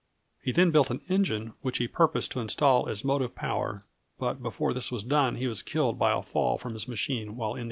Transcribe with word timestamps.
He 0.41 0.51
then 0.51 0.71
built 0.71 0.89
an 0.89 1.01
engine 1.09 1.53
which 1.61 1.77
he 1.77 1.87
purposed 1.87 2.31
to 2.31 2.39
install 2.39 2.89
as 2.89 3.05
motive 3.05 3.35
power, 3.35 3.85
but 4.17 4.41
before 4.41 4.73
this 4.73 4.91
was 4.91 5.03
done 5.03 5.35
he 5.35 5.45
was 5.47 5.61
killed 5.61 5.99
by 5.99 6.11
a 6.11 6.23
fall 6.23 6.57
from 6.57 6.73
his 6.73 6.87
machine 6.87 7.35
while 7.35 7.51
in 7.51 7.57
the 7.57 7.59
air. 7.59 7.59